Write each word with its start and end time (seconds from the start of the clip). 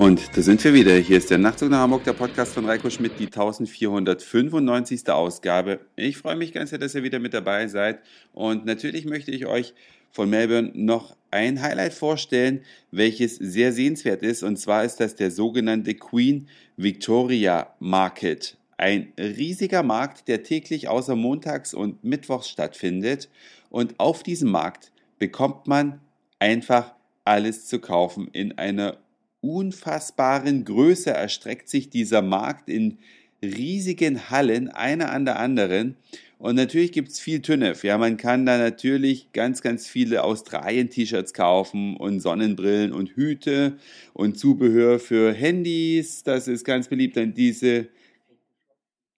Und 0.00 0.34
da 0.34 0.40
sind 0.40 0.64
wir 0.64 0.72
wieder. 0.72 0.94
Hier 0.96 1.18
ist 1.18 1.28
der 1.28 1.36
Nachtzug 1.36 1.68
nach 1.68 1.80
Hamburg, 1.80 2.04
der 2.04 2.14
Podcast 2.14 2.54
von 2.54 2.64
Reiko 2.64 2.88
Schmidt, 2.88 3.18
die 3.18 3.26
1495. 3.26 5.06
Ausgabe. 5.10 5.80
Ich 5.94 6.16
freue 6.16 6.36
mich 6.36 6.54
ganz 6.54 6.70
sehr, 6.70 6.78
dass 6.78 6.94
ihr 6.94 7.02
wieder 7.02 7.18
mit 7.18 7.34
dabei 7.34 7.68
seid. 7.68 7.98
Und 8.32 8.64
natürlich 8.64 9.04
möchte 9.04 9.30
ich 9.30 9.44
euch 9.44 9.74
von 10.10 10.30
Melbourne 10.30 10.72
noch 10.72 11.18
ein 11.30 11.60
Highlight 11.60 11.92
vorstellen, 11.92 12.62
welches 12.90 13.36
sehr 13.36 13.74
sehenswert 13.74 14.22
ist. 14.22 14.42
Und 14.42 14.56
zwar 14.56 14.86
ist 14.86 15.00
das 15.00 15.16
der 15.16 15.30
sogenannte 15.30 15.92
Queen 15.92 16.48
Victoria 16.78 17.74
Market. 17.78 18.56
Ein 18.78 19.12
riesiger 19.18 19.82
Markt, 19.82 20.28
der 20.28 20.42
täglich 20.42 20.88
außer 20.88 21.14
montags 21.14 21.74
und 21.74 22.02
mittwochs 22.02 22.48
stattfindet. 22.48 23.28
Und 23.68 24.00
auf 24.00 24.22
diesem 24.22 24.50
Markt 24.50 24.92
bekommt 25.18 25.66
man 25.66 26.00
einfach 26.38 26.94
alles 27.26 27.66
zu 27.66 27.80
kaufen 27.80 28.28
in 28.32 28.56
einer 28.56 28.96
unfassbaren 29.40 30.64
Größe 30.64 31.10
erstreckt 31.10 31.68
sich 31.68 31.90
dieser 31.90 32.22
Markt 32.22 32.68
in 32.68 32.98
riesigen 33.42 34.30
Hallen, 34.30 34.68
eine 34.68 35.10
an 35.10 35.24
der 35.24 35.38
anderen. 35.38 35.96
Und 36.38 36.56
natürlich 36.56 36.92
gibt 36.92 37.10
es 37.10 37.20
viel 37.20 37.40
TÜNEF. 37.42 37.84
Ja, 37.84 37.98
man 37.98 38.16
kann 38.16 38.46
da 38.46 38.56
natürlich 38.56 39.30
ganz, 39.32 39.60
ganz 39.60 39.86
viele 39.86 40.24
Australien-T-Shirts 40.24 41.34
kaufen 41.34 41.96
und 41.96 42.20
Sonnenbrillen 42.20 42.92
und 42.92 43.10
Hüte 43.10 43.76
und 44.14 44.38
Zubehör 44.38 44.98
für 44.98 45.34
Handys. 45.34 46.22
Das 46.22 46.48
ist 46.48 46.64
ganz 46.64 46.88
beliebt. 46.88 47.16
Dann 47.18 47.34
diese 47.34 47.88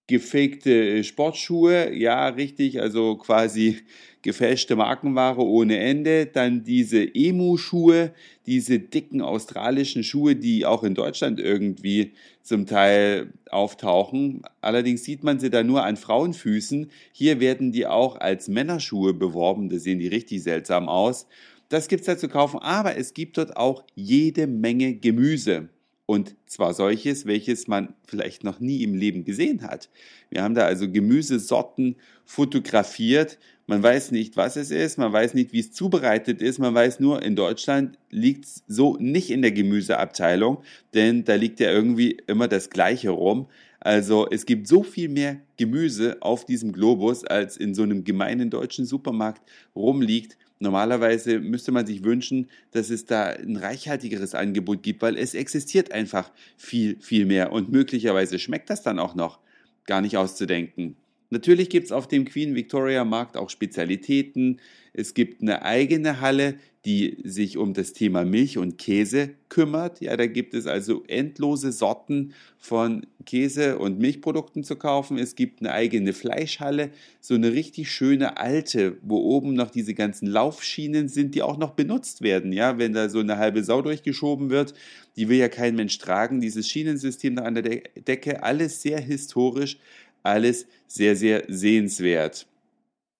gefakte 0.07 0.71
äh, 0.71 1.03
Sportschuhe, 1.03 1.93
ja, 1.93 2.27
richtig, 2.27 2.81
also 2.81 3.15
quasi 3.15 3.77
gefälschte 4.21 4.75
Markenware 4.75 5.41
ohne 5.41 5.77
Ende. 5.77 6.25
Dann 6.25 6.63
diese 6.63 7.03
Emu-Schuhe, 7.13 8.13
diese 8.45 8.79
dicken 8.79 9.21
australischen 9.21 10.03
Schuhe, 10.03 10.35
die 10.35 10.65
auch 10.65 10.83
in 10.83 10.95
Deutschland 10.95 11.39
irgendwie 11.39 12.13
zum 12.41 12.65
Teil 12.65 13.31
auftauchen. 13.49 14.41
Allerdings 14.61 15.03
sieht 15.03 15.23
man 15.23 15.39
sie 15.39 15.49
da 15.49 15.63
nur 15.63 15.83
an 15.83 15.97
Frauenfüßen. 15.97 16.89
Hier 17.11 17.39
werden 17.39 17.71
die 17.71 17.85
auch 17.85 18.17
als 18.17 18.47
Männerschuhe 18.47 19.13
beworben. 19.13 19.69
Da 19.69 19.77
sehen 19.77 19.99
die 19.99 20.07
richtig 20.07 20.43
seltsam 20.43 20.89
aus. 20.89 21.27
Das 21.69 21.87
gibt 21.87 22.01
es 22.01 22.07
da 22.07 22.17
zu 22.17 22.27
kaufen, 22.27 22.59
aber 22.59 22.97
es 22.97 23.13
gibt 23.13 23.37
dort 23.37 23.57
auch 23.57 23.83
jede 23.95 24.47
Menge 24.47 24.95
Gemüse. 24.95 25.69
Und 26.05 26.35
zwar 26.47 26.73
solches, 26.73 27.25
welches 27.25 27.67
man 27.67 27.93
vielleicht 28.05 28.43
noch 28.43 28.59
nie 28.59 28.83
im 28.83 28.93
Leben 28.93 29.23
gesehen 29.23 29.61
hat. 29.61 29.89
Wir 30.29 30.43
haben 30.43 30.53
da 30.53 30.65
also 30.65 30.91
Gemüsesorten 30.91 31.95
fotografiert. 32.25 33.39
Man 33.67 33.81
weiß 33.81 34.11
nicht, 34.11 34.35
was 34.35 34.57
es 34.57 34.71
ist, 34.71 34.97
man 34.97 35.13
weiß 35.13 35.33
nicht, 35.33 35.53
wie 35.53 35.61
es 35.61 35.71
zubereitet 35.71 36.41
ist, 36.41 36.59
man 36.59 36.73
weiß 36.73 36.99
nur, 36.99 37.21
in 37.21 37.37
Deutschland 37.37 37.97
liegt 38.09 38.43
es 38.43 38.63
so 38.67 38.97
nicht 38.97 39.29
in 39.31 39.41
der 39.41 39.53
Gemüseabteilung, 39.53 40.61
denn 40.93 41.23
da 41.23 41.35
liegt 41.35 41.61
ja 41.61 41.71
irgendwie 41.71 42.17
immer 42.27 42.49
das 42.49 42.69
Gleiche 42.69 43.11
rum. 43.11 43.47
Also 43.85 44.27
es 44.31 44.45
gibt 44.45 44.69
so 44.69 44.81
viel 44.81 45.09
mehr 45.09 45.41
Gemüse 45.57 46.15
auf 46.21 46.45
diesem 46.45 46.71
Globus, 46.71 47.25
als 47.25 47.57
in 47.57 47.75
so 47.75 47.83
einem 47.83 48.05
gemeinen 48.05 48.49
deutschen 48.49 48.85
Supermarkt 48.85 49.41
rumliegt. 49.75 50.37
Normalerweise 50.59 51.41
müsste 51.41 51.73
man 51.73 51.85
sich 51.85 52.05
wünschen, 52.05 52.47
dass 52.71 52.89
es 52.89 53.05
da 53.05 53.25
ein 53.25 53.57
reichhaltigeres 53.57 54.35
Angebot 54.35 54.83
gibt, 54.83 55.01
weil 55.01 55.17
es 55.17 55.33
existiert 55.33 55.91
einfach 55.91 56.31
viel, 56.55 56.95
viel 57.01 57.25
mehr 57.25 57.51
und 57.51 57.73
möglicherweise 57.73 58.39
schmeckt 58.39 58.69
das 58.69 58.83
dann 58.83 58.99
auch 58.99 59.15
noch 59.15 59.39
gar 59.85 59.99
nicht 59.99 60.15
auszudenken. 60.15 60.95
Natürlich 61.33 61.69
gibt 61.69 61.87
es 61.87 61.91
auf 61.91 62.07
dem 62.07 62.25
Queen 62.25 62.53
Victoria 62.53 63.03
Markt 63.03 63.37
auch 63.37 63.49
Spezialitäten. 63.49 64.59
Es 64.93 65.15
gibt 65.15 65.41
eine 65.41 65.63
eigene 65.63 66.21
Halle, 66.21 66.59
die 66.85 67.17
sich 67.23 67.57
um 67.57 67.73
das 67.73 67.93
Thema 67.93 68.23
Milch 68.23 68.57
und 68.57 68.77
Käse 68.77 69.31
kümmert. 69.49 70.01
Ja, 70.01 70.15
da 70.15 70.27
gibt 70.27 70.53
es 70.53 70.67
also 70.67 71.03
endlose 71.07 71.71
Sorten 71.71 72.33
von 72.59 73.07
Käse 73.25 73.79
und 73.79 73.99
Milchprodukten 73.99 74.63
zu 74.63 74.75
kaufen. 74.75 75.17
Es 75.17 75.35
gibt 75.35 75.61
eine 75.61 75.71
eigene 75.71 76.13
Fleischhalle, 76.13 76.91
so 77.21 77.35
eine 77.35 77.53
richtig 77.53 77.89
schöne 77.89 78.37
alte, 78.37 78.97
wo 79.01 79.17
oben 79.17 79.53
noch 79.53 79.71
diese 79.71 79.93
ganzen 79.93 80.27
Laufschienen 80.27 81.07
sind, 81.07 81.35
die 81.35 81.41
auch 81.41 81.57
noch 81.57 81.71
benutzt 81.71 82.21
werden. 82.21 82.51
Ja, 82.51 82.77
wenn 82.77 82.93
da 82.93 83.09
so 83.09 83.19
eine 83.19 83.37
halbe 83.37 83.63
Sau 83.63 83.81
durchgeschoben 83.81 84.49
wird, 84.49 84.73
die 85.15 85.29
will 85.29 85.37
ja 85.37 85.49
kein 85.49 85.75
Mensch 85.75 85.97
tragen. 85.97 86.41
Dieses 86.41 86.67
Schienensystem 86.67 87.37
da 87.37 87.43
an 87.43 87.55
der 87.55 87.63
Decke, 88.07 88.43
alles 88.43 88.81
sehr 88.81 88.99
historisch 88.99 89.77
alles 90.23 90.65
sehr, 90.87 91.15
sehr 91.15 91.43
sehenswert. 91.47 92.47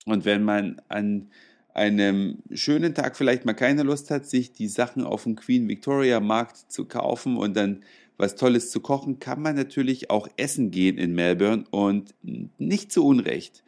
Und 0.06 0.26
wenn 0.26 0.44
man 0.44 0.82
an 0.88 1.30
einem 1.74 2.40
schönen 2.52 2.94
Tag 2.94 3.16
vielleicht 3.18 3.46
mal 3.46 3.54
keine 3.54 3.84
Lust 3.84 4.12
hat, 4.12 4.26
sich 4.26 4.52
die 4.52 4.68
Sachen 4.68 5.04
auf 5.04 5.24
dem 5.24 5.36
Queen 5.36 5.68
Victoria 5.68 6.20
Markt 6.20 6.72
zu 6.72 6.86
kaufen 6.86 7.38
und 7.38 7.56
dann 7.56 7.84
was 8.18 8.36
Tolles 8.36 8.70
zu 8.70 8.80
kochen, 8.80 9.20
kann 9.20 9.42
man 9.42 9.56
natürlich 9.56 10.10
auch 10.10 10.28
essen 10.38 10.70
gehen 10.72 10.98
in 10.98 11.16
Melbourne 11.16 11.66
und 11.72 12.14
nicht 12.58 12.92
zu 12.92 13.06
Unrecht 13.06 13.64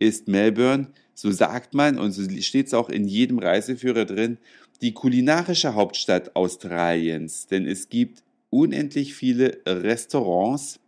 ist 0.00 0.26
Melbourne, 0.26 0.88
so 1.14 1.30
sagt 1.30 1.74
man 1.74 1.98
und 1.98 2.12
so 2.12 2.28
steht 2.40 2.66
es 2.66 2.74
auch 2.74 2.88
in 2.88 3.06
jedem 3.06 3.38
Reiseführer 3.38 4.04
drin, 4.04 4.38
die 4.82 4.92
kulinarische 4.92 5.74
Hauptstadt 5.74 6.34
Australiens, 6.34 7.46
denn 7.46 7.66
es 7.66 7.88
gibt 7.88 8.22
unendlich 8.50 9.14
viele 9.14 9.58
Restaurants, 9.66 10.80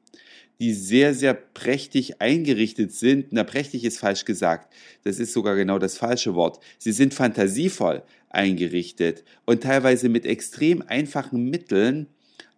die 0.59 0.73
sehr, 0.73 1.15
sehr 1.15 1.35
prächtig 1.35 2.21
eingerichtet 2.21 2.93
sind. 2.93 3.27
Na, 3.31 3.45
prächtig 3.45 3.85
ist 3.85 3.99
falsch 3.99 4.25
gesagt. 4.25 4.73
Das 5.05 5.19
ist 5.19 5.33
sogar 5.33 5.57
genau 5.57 5.79
das 5.79 5.99
falsche 5.99 6.35
Wort. 6.35 6.61
Sie 6.79 6.93
sind 6.93 7.15
fantasievoll 7.15 8.03
eingerichtet 8.31 9.25
und 9.45 9.63
teilweise 9.63 10.09
mit 10.09 10.27
extrem 10.27 10.83
einfachen 10.83 11.49
Mitteln, 11.51 12.07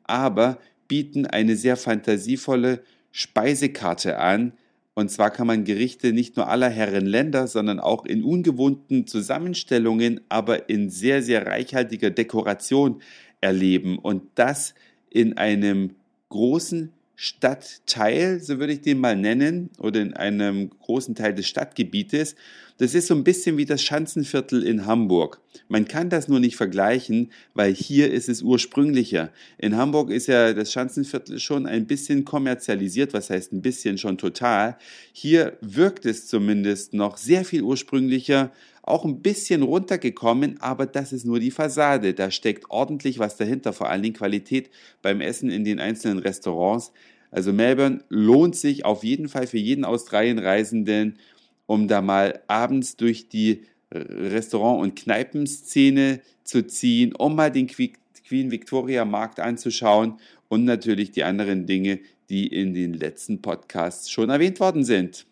aber 0.04 0.58
bieten 0.86 1.26
eine 1.26 1.56
sehr 1.56 1.76
fantasievolle 1.76 2.82
Speisekarte 3.10 4.18
an. 4.18 4.52
Und 4.94 5.10
zwar 5.10 5.30
kann 5.30 5.46
man 5.46 5.64
Gerichte 5.64 6.12
nicht 6.12 6.36
nur 6.36 6.48
aller 6.48 6.70
Herren 6.70 7.06
Länder, 7.06 7.46
sondern 7.46 7.78
auch 7.78 8.04
in 8.04 8.24
ungewohnten 8.24 9.06
Zusammenstellungen, 9.06 10.20
aber 10.28 10.68
in 10.68 10.90
sehr, 10.90 11.22
sehr 11.22 11.46
reichhaltiger 11.46 12.10
Dekoration 12.10 13.00
erleben. 13.40 13.98
Und 13.98 14.22
das 14.34 14.74
in 15.10 15.36
einem 15.36 15.94
großen 16.30 16.92
Stadtteil, 17.20 18.38
so 18.38 18.60
würde 18.60 18.74
ich 18.74 18.80
den 18.80 19.00
mal 19.00 19.16
nennen, 19.16 19.70
oder 19.78 20.00
in 20.00 20.14
einem 20.14 20.70
großen 20.70 21.16
Teil 21.16 21.34
des 21.34 21.48
Stadtgebietes. 21.48 22.36
Das 22.76 22.94
ist 22.94 23.08
so 23.08 23.14
ein 23.16 23.24
bisschen 23.24 23.56
wie 23.56 23.64
das 23.64 23.82
Schanzenviertel 23.82 24.62
in 24.62 24.86
Hamburg. 24.86 25.40
Man 25.66 25.88
kann 25.88 26.10
das 26.10 26.28
nur 26.28 26.38
nicht 26.38 26.54
vergleichen, 26.54 27.32
weil 27.54 27.74
hier 27.74 28.12
ist 28.12 28.28
es 28.28 28.42
ursprünglicher. 28.42 29.32
In 29.58 29.76
Hamburg 29.76 30.10
ist 30.10 30.28
ja 30.28 30.52
das 30.52 30.70
Schanzenviertel 30.72 31.40
schon 31.40 31.66
ein 31.66 31.88
bisschen 31.88 32.24
kommerzialisiert, 32.24 33.12
was 33.14 33.30
heißt 33.30 33.52
ein 33.52 33.62
bisschen 33.62 33.98
schon 33.98 34.16
total. 34.16 34.78
Hier 35.12 35.58
wirkt 35.60 36.06
es 36.06 36.28
zumindest 36.28 36.94
noch 36.94 37.16
sehr 37.16 37.44
viel 37.44 37.62
ursprünglicher, 37.62 38.52
auch 38.90 39.04
ein 39.04 39.22
bisschen 39.22 39.62
runtergekommen, 39.62 40.60
aber 40.60 40.86
das 40.86 41.12
ist 41.12 41.24
nur 41.24 41.40
die 41.40 41.50
Fassade. 41.50 42.14
Da 42.14 42.30
steckt 42.30 42.70
ordentlich 42.70 43.18
was 43.18 43.36
dahinter, 43.36 43.72
vor 43.72 43.88
allen 43.88 44.02
Dingen 44.02 44.16
Qualität 44.16 44.70
beim 45.02 45.20
Essen 45.20 45.50
in 45.50 45.64
den 45.64 45.80
einzelnen 45.80 46.18
Restaurants. 46.18 46.92
Also 47.30 47.52
Melbourne 47.52 48.02
lohnt 48.08 48.56
sich 48.56 48.84
auf 48.84 49.04
jeden 49.04 49.28
Fall 49.28 49.46
für 49.46 49.58
jeden 49.58 49.84
Australienreisenden, 49.84 51.18
um 51.66 51.86
da 51.88 52.00
mal 52.00 52.42
abends 52.46 52.96
durch 52.96 53.28
die 53.28 53.64
Restaurant- 53.90 54.82
und 54.82 54.96
Kneipenszene 54.96 56.20
zu 56.44 56.66
ziehen, 56.66 57.14
um 57.14 57.36
mal 57.36 57.50
den 57.50 57.66
Queen 57.66 58.50
Victoria 58.50 59.04
Markt 59.04 59.40
anzuschauen 59.40 60.18
und 60.48 60.64
natürlich 60.64 61.10
die 61.10 61.24
anderen 61.24 61.66
Dinge, 61.66 62.00
die 62.30 62.46
in 62.46 62.74
den 62.74 62.94
letzten 62.94 63.40
Podcasts 63.40 64.10
schon 64.10 64.30
erwähnt 64.30 64.60
worden 64.60 64.84
sind. 64.84 65.26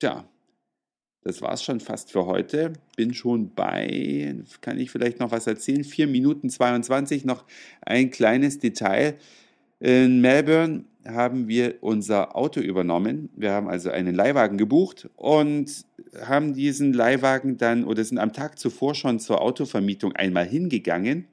Tja, 0.00 0.28
das 1.24 1.40
war 1.40 1.52
es 1.52 1.62
schon 1.62 1.80
fast 1.80 2.10
für 2.10 2.26
heute. 2.26 2.72
Bin 2.96 3.14
schon 3.14 3.54
bei, 3.54 4.34
kann 4.60 4.78
ich 4.78 4.90
vielleicht 4.90 5.20
noch 5.20 5.30
was 5.30 5.46
erzählen? 5.46 5.84
4 5.84 6.06
Minuten 6.06 6.50
22, 6.50 7.24
noch 7.24 7.44
ein 7.80 8.10
kleines 8.10 8.58
Detail. 8.58 9.14
In 9.78 10.20
Melbourne 10.20 10.84
haben 11.06 11.48
wir 11.48 11.76
unser 11.80 12.36
Auto 12.36 12.60
übernommen. 12.60 13.30
Wir 13.36 13.52
haben 13.52 13.68
also 13.68 13.90
einen 13.90 14.14
Leihwagen 14.14 14.58
gebucht 14.58 15.08
und 15.16 15.84
haben 16.24 16.54
diesen 16.54 16.92
Leihwagen 16.92 17.56
dann 17.56 17.84
oder 17.84 18.04
sind 18.04 18.18
am 18.18 18.32
Tag 18.32 18.58
zuvor 18.58 18.94
schon 18.94 19.18
zur 19.18 19.40
Autovermietung 19.40 20.12
einmal 20.12 20.46
hingegangen, 20.46 21.26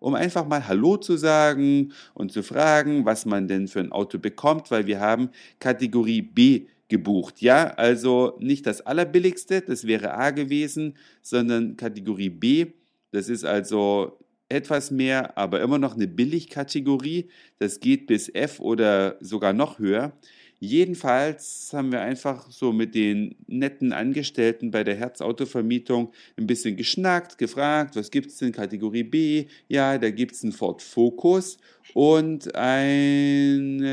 um 0.00 0.14
einfach 0.14 0.46
mal 0.46 0.66
Hallo 0.68 0.96
zu 0.96 1.16
sagen 1.16 1.92
und 2.12 2.32
zu 2.32 2.42
fragen, 2.42 3.04
was 3.04 3.24
man 3.24 3.48
denn 3.48 3.68
für 3.68 3.80
ein 3.80 3.92
Auto 3.92 4.18
bekommt, 4.18 4.70
weil 4.70 4.86
wir 4.86 5.00
haben 5.00 5.30
Kategorie 5.58 6.22
B 6.22 6.66
gebucht. 6.88 7.40
Ja, 7.40 7.68
also 7.74 8.36
nicht 8.40 8.66
das 8.66 8.80
allerbilligste, 8.82 9.62
das 9.62 9.86
wäre 9.86 10.14
A 10.14 10.30
gewesen, 10.30 10.96
sondern 11.22 11.76
Kategorie 11.76 12.30
B. 12.30 12.66
Das 13.10 13.28
ist 13.28 13.44
also 13.44 14.18
etwas 14.48 14.90
mehr, 14.90 15.36
aber 15.38 15.60
immer 15.60 15.78
noch 15.78 15.94
eine 15.94 16.08
Billigkategorie. 16.08 17.28
Das 17.58 17.80
geht 17.80 18.06
bis 18.06 18.28
F 18.28 18.60
oder 18.60 19.16
sogar 19.20 19.52
noch 19.52 19.78
höher. 19.78 20.12
Jedenfalls 20.60 21.70
haben 21.72 21.92
wir 21.92 22.00
einfach 22.00 22.50
so 22.50 22.72
mit 22.72 22.94
den 22.94 23.34
netten 23.46 23.92
Angestellten 23.92 24.70
bei 24.70 24.82
der 24.82 24.94
Herzautovermietung 24.94 26.12
ein 26.38 26.46
bisschen 26.46 26.76
geschnackt, 26.76 27.36
gefragt, 27.36 27.96
was 27.96 28.10
gibt 28.10 28.30
es 28.30 28.38
denn 28.38 28.52
Kategorie 28.52 29.02
B? 29.02 29.46
Ja, 29.68 29.98
da 29.98 30.10
gibt 30.10 30.34
es 30.34 30.42
einen 30.42 30.52
Ford 30.52 30.80
Focus 30.80 31.58
und 31.92 32.54
einen 32.54 33.84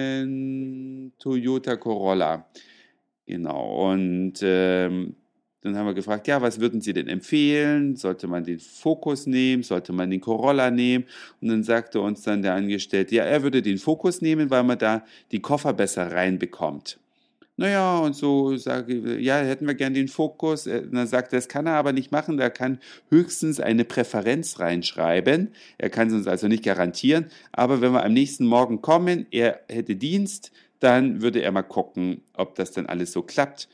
Toyota 1.19 1.75
Corolla. 1.75 2.47
Genau, 3.31 3.89
und 3.93 4.41
ähm, 4.41 5.15
dann 5.61 5.77
haben 5.77 5.85
wir 5.85 5.93
gefragt, 5.93 6.27
ja, 6.27 6.41
was 6.41 6.59
würden 6.59 6.81
Sie 6.81 6.91
denn 6.91 7.07
empfehlen? 7.07 7.95
Sollte 7.95 8.27
man 8.27 8.43
den 8.43 8.59
Fokus 8.59 9.25
nehmen? 9.25 9.63
Sollte 9.63 9.93
man 9.93 10.09
den 10.09 10.19
Corolla 10.19 10.69
nehmen? 10.69 11.05
Und 11.39 11.47
dann 11.47 11.63
sagte 11.63 12.01
uns 12.01 12.23
dann 12.23 12.41
der 12.41 12.55
Angestellte, 12.55 13.15
ja, 13.15 13.23
er 13.23 13.41
würde 13.41 13.61
den 13.61 13.77
Fokus 13.77 14.19
nehmen, 14.21 14.49
weil 14.49 14.63
man 14.63 14.77
da 14.77 15.05
die 15.31 15.39
Koffer 15.39 15.71
besser 15.71 16.11
reinbekommt. 16.11 16.99
Naja, 17.55 17.99
und 17.99 18.17
so 18.17 18.57
sage 18.57 18.95
ich, 18.95 19.25
ja, 19.25 19.37
hätten 19.37 19.65
wir 19.65 19.75
gern 19.75 19.93
den 19.93 20.09
Fokus. 20.09 20.67
Und 20.67 20.93
dann 20.93 21.07
sagt 21.07 21.31
er, 21.31 21.37
das 21.37 21.47
kann 21.47 21.67
er 21.67 21.75
aber 21.75 21.93
nicht 21.93 22.11
machen. 22.11 22.37
Er 22.37 22.49
kann 22.49 22.79
höchstens 23.09 23.61
eine 23.61 23.85
Präferenz 23.85 24.59
reinschreiben. 24.59 25.53
Er 25.77 25.89
kann 25.89 26.09
es 26.09 26.13
uns 26.15 26.27
also 26.27 26.49
nicht 26.49 26.65
garantieren. 26.65 27.27
Aber 27.53 27.79
wenn 27.79 27.93
wir 27.93 28.03
am 28.03 28.11
nächsten 28.11 28.45
Morgen 28.45 28.81
kommen, 28.81 29.25
er 29.31 29.61
hätte 29.69 29.95
Dienst, 29.95 30.51
dann 30.81 31.21
würde 31.21 31.41
er 31.41 31.51
mal 31.51 31.61
gucken, 31.61 32.21
ob 32.33 32.55
das 32.55 32.71
dann 32.71 32.87
alles 32.87 33.13
so 33.13 33.21
klappt. 33.21 33.69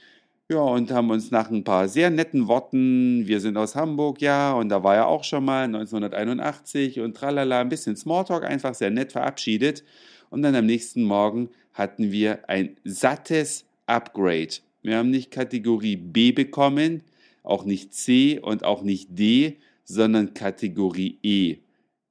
Ja, 0.50 0.59
und 0.59 0.92
haben 0.92 1.09
uns 1.09 1.31
nach 1.31 1.50
ein 1.50 1.63
paar 1.63 1.89
sehr 1.89 2.09
netten 2.09 2.48
Worten, 2.48 3.27
wir 3.27 3.42
sind 3.42 3.57
aus 3.57 3.75
Hamburg, 3.75 4.21
ja, 4.21 4.54
und 4.54 4.69
da 4.69 4.81
war 4.81 4.95
er 4.95 5.07
auch 5.07 5.25
schon 5.25 5.44
mal 5.44 5.65
1981 5.65 7.01
und 7.01 7.18
tralala, 7.18 7.62
ein 7.62 7.69
bisschen 7.69 7.98
Smalltalk, 7.98 8.45
einfach 8.45 8.74
sehr 8.74 8.89
nett 8.89 9.12
verabschiedet. 9.12 9.83
Und 10.30 10.44
dann 10.44 10.56
am 10.56 10.65
nächsten 10.65 11.04
Morgen 11.04 11.50
hatten 11.74 12.12
wir 12.12 12.48
ein 12.50 12.77
sattes 12.86 13.65
Upgrade. 13.88 14.60
Wir 14.83 14.98
haben 14.98 15.10
nicht 15.10 15.31
Kategorie 15.31 15.98
B 15.98 16.31
bekommen, 16.31 17.03
auch 17.44 17.65
nicht 17.65 17.94
C 17.94 18.39
und 18.39 18.63
auch 18.63 18.83
nicht 18.83 19.18
D, 19.18 19.57
sondern 19.83 20.33
Kategorie 20.33 21.19
E. 21.24 21.57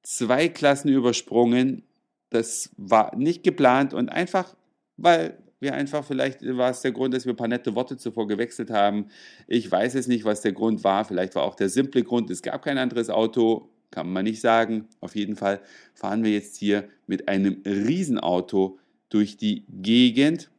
Zwei 0.02 0.48
Klassen 0.48 0.88
übersprungen, 0.88 1.82
das 2.30 2.70
war 2.76 3.16
nicht 3.16 3.42
geplant 3.42 3.94
und 3.94 4.10
einfach, 4.10 4.54
weil 4.96 5.38
wir 5.60 5.74
einfach, 5.74 6.04
vielleicht 6.04 6.42
war 6.56 6.70
es 6.70 6.82
der 6.82 6.92
Grund, 6.92 7.14
dass 7.14 7.24
wir 7.24 7.32
ein 7.32 7.36
paar 7.36 7.48
nette 7.48 7.74
Worte 7.74 7.96
zuvor 7.96 8.26
gewechselt 8.26 8.70
haben. 8.70 9.06
Ich 9.46 9.70
weiß 9.70 9.94
es 9.94 10.06
nicht, 10.06 10.24
was 10.24 10.42
der 10.42 10.52
Grund 10.52 10.84
war. 10.84 11.04
Vielleicht 11.04 11.34
war 11.34 11.44
auch 11.44 11.54
der 11.54 11.68
simple 11.68 12.02
Grund, 12.02 12.30
es 12.30 12.42
gab 12.42 12.62
kein 12.62 12.78
anderes 12.78 13.08
Auto, 13.08 13.70
kann 13.90 14.12
man 14.12 14.24
nicht 14.24 14.40
sagen. 14.40 14.88
Auf 15.00 15.16
jeden 15.16 15.36
Fall 15.36 15.60
fahren 15.94 16.24
wir 16.24 16.32
jetzt 16.32 16.56
hier 16.56 16.88
mit 17.06 17.28
einem 17.28 17.62
Riesenauto 17.64 18.78
durch 19.08 19.36
die 19.36 19.64
Gegend, 19.68 20.50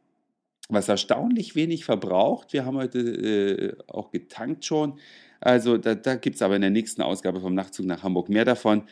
was 0.68 0.88
erstaunlich 0.88 1.54
wenig 1.54 1.84
verbraucht. 1.84 2.52
Wir 2.52 2.64
haben 2.64 2.76
heute 2.76 2.98
äh, 2.98 3.76
auch 3.86 4.10
getankt 4.10 4.64
schon. 4.64 4.98
Also 5.40 5.78
da, 5.78 5.94
da 5.94 6.16
gibt 6.16 6.36
es 6.36 6.42
aber 6.42 6.56
in 6.56 6.62
der 6.62 6.70
nächsten 6.70 7.02
Ausgabe 7.02 7.40
vom 7.40 7.54
Nachtzug 7.54 7.86
nach 7.86 8.02
Hamburg 8.02 8.28
mehr 8.28 8.44
davon. 8.44 8.82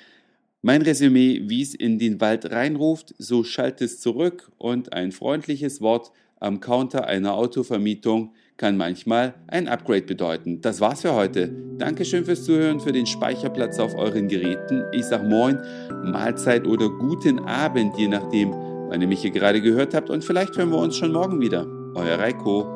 Mein 0.66 0.82
Resümee, 0.82 1.42
wie 1.44 1.62
es 1.62 1.76
in 1.76 1.96
den 2.00 2.20
Wald 2.20 2.50
reinruft, 2.50 3.14
so 3.18 3.44
schallt 3.44 3.80
es 3.80 4.00
zurück 4.00 4.50
und 4.58 4.92
ein 4.92 5.12
freundliches 5.12 5.80
Wort 5.80 6.10
am 6.40 6.58
Counter 6.58 7.06
einer 7.06 7.34
Autovermietung 7.34 8.32
kann 8.56 8.76
manchmal 8.76 9.34
ein 9.46 9.68
Upgrade 9.68 10.02
bedeuten. 10.02 10.60
Das 10.62 10.80
war's 10.80 11.02
für 11.02 11.14
heute. 11.14 11.54
Dankeschön 11.78 12.24
fürs 12.24 12.42
Zuhören, 12.42 12.80
für 12.80 12.90
den 12.90 13.06
Speicherplatz 13.06 13.78
auf 13.78 13.94
euren 13.94 14.26
Geräten. 14.26 14.82
Ich 14.92 15.04
sag 15.04 15.22
Moin, 15.22 15.56
Mahlzeit 16.02 16.66
oder 16.66 16.88
guten 16.88 17.38
Abend, 17.38 17.96
je 17.96 18.08
nachdem, 18.08 18.50
wann 18.50 19.00
ihr 19.00 19.06
mich 19.06 19.20
hier 19.20 19.30
gerade 19.30 19.62
gehört 19.62 19.94
habt 19.94 20.10
und 20.10 20.24
vielleicht 20.24 20.56
hören 20.56 20.70
wir 20.70 20.78
uns 20.78 20.96
schon 20.96 21.12
morgen 21.12 21.40
wieder. 21.40 21.64
Euer 21.94 22.18
Reiko. 22.18 22.75